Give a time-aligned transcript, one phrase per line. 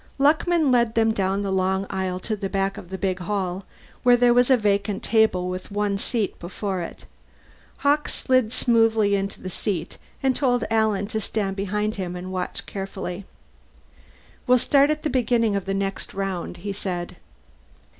[0.17, 3.65] Luckman led them down the long aisle to the back of the big hall,
[4.01, 7.05] where there was a vacant table with one seat before it.
[7.85, 12.65] Hawkes slid smoothly into the seat and told Alan to stand behind him and watch
[12.65, 13.25] carefully.
[14.47, 17.17] "We'll start at the beginning of the next round," he said.